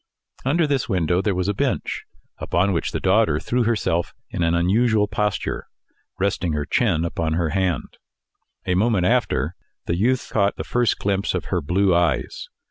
Under 0.43 0.65
this 0.65 0.89
window 0.89 1.21
there 1.21 1.35
was 1.35 1.47
a 1.47 1.53
bench, 1.53 2.05
upon 2.39 2.73
which 2.73 2.91
the 2.91 2.99
daughter 2.99 3.39
threw 3.39 3.65
herself 3.65 4.15
in 4.31 4.41
an 4.41 4.55
unusual 4.55 5.07
posture, 5.07 5.67
resting 6.19 6.53
her 6.53 6.65
chin 6.65 7.05
upon 7.05 7.33
her 7.33 7.49
hand. 7.49 7.99
A 8.65 8.73
moment 8.73 9.05
after, 9.05 9.53
the 9.85 9.95
youth 9.95 10.31
caught 10.33 10.55
the 10.55 10.63
first 10.63 10.97
glimpse 10.97 11.35
of 11.35 11.45
her 11.53 11.61
blue 11.61 11.93
eyes. 11.93 12.49